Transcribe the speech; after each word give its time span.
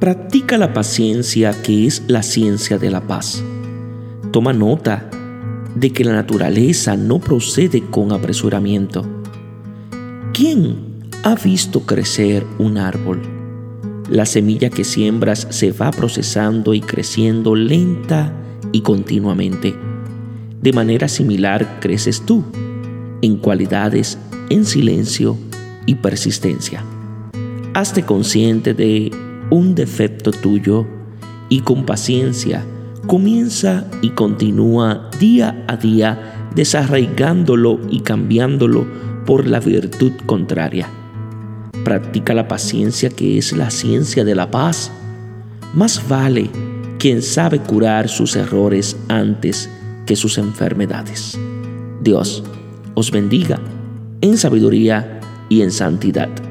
Practica 0.00 0.56
la 0.56 0.72
paciencia 0.72 1.52
que 1.62 1.86
es 1.86 2.04
la 2.06 2.22
ciencia 2.22 2.78
de 2.78 2.90
la 2.90 3.06
paz. 3.06 3.44
Toma 4.30 4.54
nota 4.54 5.10
de 5.74 5.92
que 5.92 6.04
la 6.04 6.14
naturaleza 6.14 6.96
no 6.96 7.18
procede 7.18 7.82
con 7.90 8.10
apresuramiento. 8.10 9.04
¿Quién 10.32 11.10
ha 11.22 11.34
visto 11.34 11.82
crecer 11.82 12.46
un 12.58 12.78
árbol? 12.78 13.20
La 14.08 14.24
semilla 14.24 14.70
que 14.70 14.84
siembras 14.84 15.46
se 15.50 15.70
va 15.70 15.90
procesando 15.90 16.72
y 16.72 16.80
creciendo 16.80 17.54
lenta 17.54 18.32
y 18.72 18.80
continuamente. 18.80 19.76
De 20.62 20.72
manera 20.72 21.08
similar 21.08 21.78
creces 21.78 22.22
tú, 22.24 22.42
en 23.20 23.36
cualidades, 23.36 24.16
en 24.48 24.64
silencio 24.64 25.36
y 25.84 25.96
persistencia. 25.96 26.82
Hazte 27.74 28.06
consciente 28.06 28.72
de 28.72 29.12
un 29.50 29.74
defecto 29.74 30.32
tuyo 30.32 30.86
y 31.48 31.60
con 31.60 31.84
paciencia 31.84 32.64
comienza 33.06 33.86
y 34.02 34.10
continúa 34.10 35.10
día 35.18 35.64
a 35.66 35.76
día 35.76 36.48
desarraigándolo 36.54 37.80
y 37.90 38.00
cambiándolo 38.00 38.86
por 39.26 39.46
la 39.46 39.60
virtud 39.60 40.12
contraria. 40.26 40.88
Practica 41.84 42.34
la 42.34 42.48
paciencia 42.48 43.10
que 43.10 43.38
es 43.38 43.52
la 43.52 43.70
ciencia 43.70 44.24
de 44.24 44.34
la 44.34 44.50
paz. 44.50 44.90
Más 45.74 46.06
vale 46.08 46.50
quien 46.98 47.22
sabe 47.22 47.60
curar 47.60 48.08
sus 48.08 48.36
errores 48.36 48.96
antes 49.08 49.70
que 50.06 50.16
sus 50.16 50.38
enfermedades. 50.38 51.38
Dios 52.02 52.42
os 52.94 53.10
bendiga 53.10 53.58
en 54.20 54.36
sabiduría 54.36 55.20
y 55.48 55.62
en 55.62 55.70
santidad. 55.70 56.49